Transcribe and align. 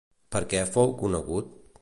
Per 0.35 0.41
què 0.53 0.63
fou 0.77 0.95
conegut? 1.03 1.55